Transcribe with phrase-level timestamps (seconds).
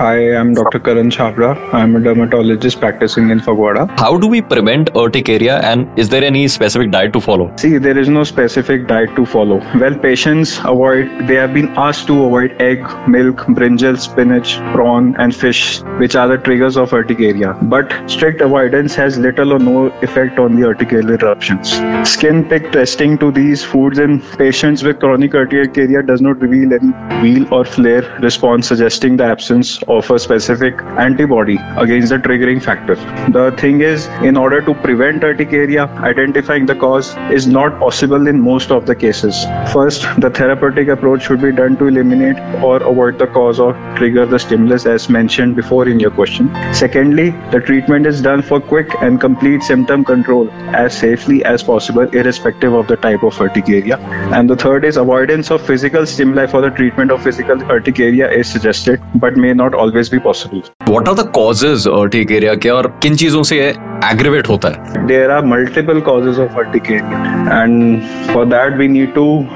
[0.00, 0.78] Hi, I'm Dr.
[0.78, 1.48] Karan Chhabra.
[1.74, 3.82] I'm a dermatologist practicing in Phagwara.
[4.00, 7.54] How do we prevent urticaria and is there any specific diet to follow?
[7.58, 9.58] See, there is no specific diet to follow.
[9.78, 15.36] Well, patients avoid, they have been asked to avoid egg, milk, brinjal, spinach, prawn, and
[15.36, 17.52] fish, which are the triggers of urticaria.
[17.64, 21.72] But strict avoidance has little or no effect on the urticarial eruptions.
[22.10, 26.88] Skin prick testing to these foods in patients with chronic urticaria does not reveal any
[27.20, 32.94] wheal or flare response, suggesting the absence of a specific antibody against the triggering factor.
[33.38, 38.40] The thing is, in order to prevent urticaria, identifying the cause is not possible in
[38.40, 39.44] most of the cases.
[39.72, 44.26] First, the therapeutic approach should be done to eliminate or avoid the cause or trigger
[44.26, 46.50] the stimulus as mentioned before in your question.
[46.72, 50.50] Secondly, the treatment is done for quick and complete symptom control
[50.84, 53.98] as safely as possible, irrespective of the type of urticaria.
[54.38, 58.50] And the third is avoidance of physical stimuli for the treatment of physical urticaria is
[58.50, 60.63] suggested, but may not always be possible.
[60.85, 65.07] What are the causes urticaria के और किन चीजों से aggravate होता है?
[65.07, 67.21] There are multiple causes of urticaria,
[67.51, 69.47] and for that we need to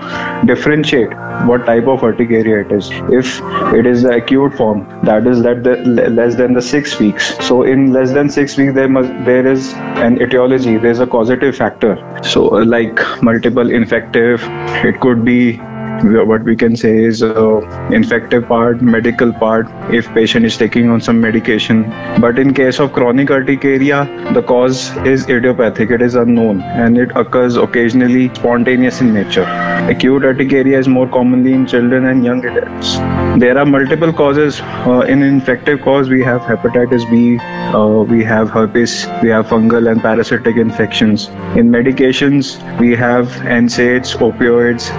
[0.45, 1.09] differentiate
[1.45, 2.89] what type of urticaria it is.
[3.09, 3.41] If
[3.73, 5.75] it is the acute form, that is that the
[6.09, 7.37] less than the six weeks.
[7.45, 9.73] So in less than six weeks, there must there is
[10.07, 10.77] an etiology.
[10.77, 11.97] There is a causative factor.
[12.23, 14.41] So like multiple infective,
[14.83, 15.59] it could be
[16.04, 17.60] what we can say is uh,
[17.90, 21.82] infective part medical part if patient is taking on some medication.
[22.20, 25.90] But in case of chronic urticaria the cause is idiopathic.
[25.90, 29.44] It is unknown and it occurs occasionally spontaneous in nature.
[29.88, 32.96] Acute urticaria is more commonly in children and young adults.
[33.40, 37.38] There are multiple causes uh, in infective cause we have hepatitis b
[37.74, 41.28] uh, we have herpes we have fungal and parasitic infections.
[41.56, 43.28] In medications we have
[43.60, 44.90] NSAIDs opioids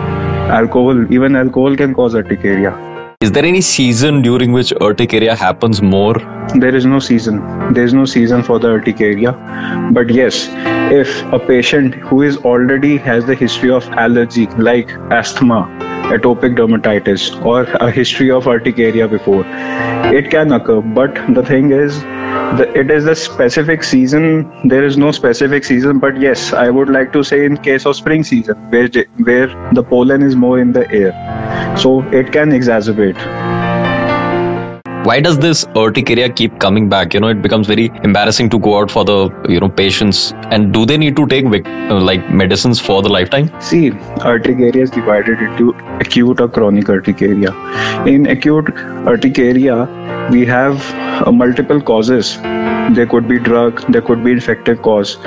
[0.49, 2.73] alcohol, even alcohol can cause urticaria.
[3.21, 6.15] Is there any season during which urticaria happens more?
[6.55, 7.39] There is no season.
[7.73, 9.31] There is no season for the urticaria.
[9.93, 10.47] But yes,
[10.91, 15.84] if a patient who is already has the history of allergy like asthma,
[16.17, 19.45] atopic dermatitis or a history of urticaria before,
[20.13, 20.81] it can occur.
[20.81, 21.99] But the thing is,
[22.59, 24.67] the, it is the specific season.
[24.67, 27.95] There is no specific season but yes i would like to say in case of
[27.95, 28.89] spring season where
[29.29, 31.13] where the pollen is more in the air.
[31.77, 33.64] So it can exacerbate
[35.05, 37.13] why does this urticaria keep coming back?
[37.13, 39.17] You know it becomes very embarrassing to go out for the
[39.47, 40.33] you know patients.
[40.55, 43.51] And do they need to take uh, like medicines for the lifetime?
[43.61, 43.91] See
[44.31, 47.53] urticaria is divided into acute or chronic urticaria.
[48.07, 48.73] In acute
[49.13, 49.77] urticaria
[50.31, 50.91] we have
[51.27, 52.37] uh, multiple causes
[52.91, 55.17] there could be drug there could be infective cause.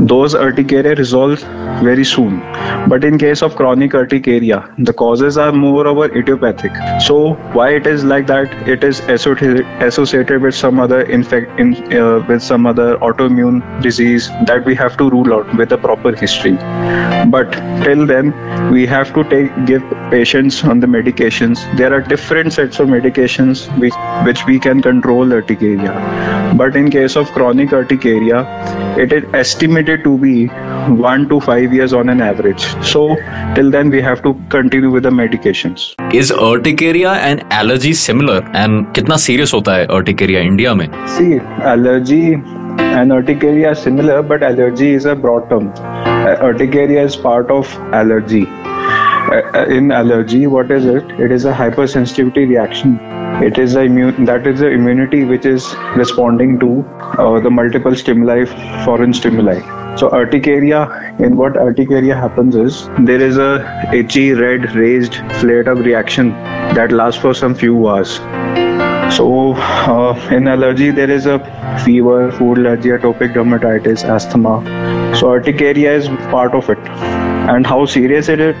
[0.00, 1.40] Those urticaria resolve
[1.82, 2.40] very soon.
[2.88, 6.72] But in case of chronic urticaria the causes are more over idiopathic.
[7.00, 8.52] So why it is like that?
[8.68, 14.64] It is associated with some other infect in, uh, with some other autoimmune disease that
[14.64, 16.56] we have to rule out with a proper history.
[17.30, 17.52] But
[17.84, 18.32] till then
[18.70, 21.64] we have to take give patients on the medications.
[21.76, 23.94] There are different sets of medications which,
[24.26, 26.54] which we can control urticaria.
[26.56, 28.38] But in case of chronic urticaria
[29.02, 32.64] it is estimated to be 1 to 5 years on an average.
[32.90, 33.16] So
[33.54, 35.94] till then we have to continue with the medications.
[36.14, 38.38] Is urticaria and allergy similar?
[38.52, 41.40] And kitna serious hota hai urticaria india mein see
[41.72, 42.22] allergy
[43.00, 45.68] and urticaria are similar but allergy is a broad term.
[46.50, 48.44] Urticaria is part of allergy.
[48.46, 51.12] Uh, uh, in allergy what is it?
[51.26, 52.98] It is a hypersensitivity reaction
[53.42, 56.84] it is a immune that is the immunity which is responding to
[57.18, 58.44] uh, the multiple stimuli
[58.84, 59.58] foreign stimuli
[59.96, 60.80] so urticaria
[61.18, 63.52] in what urticaria happens is there is a
[63.92, 66.30] itchy red raised flared up reaction
[66.78, 68.20] that lasts for some few hours
[69.10, 71.38] so, uh, in allergy, there is hay
[71.84, 74.54] fever, food allergy, atopic dermatitis, asthma.
[75.14, 76.78] So, urticaria is part of it.
[77.54, 78.56] And how serious it is,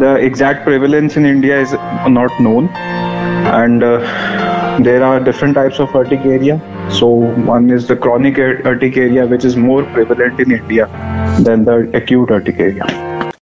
[0.00, 2.68] the exact prevalence in India is not known.
[3.46, 3.98] And uh,
[4.82, 6.60] there are different types of urticaria.
[6.90, 10.86] So, one is the chronic urticaria, which is more prevalent in India
[11.40, 13.15] than the acute urticaria.